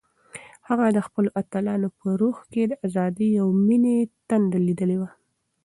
[0.67, 3.97] هغه د خپلو اتلانو په روح کې د ازادۍ او مینې
[4.29, 5.09] تنده لیدلې وه.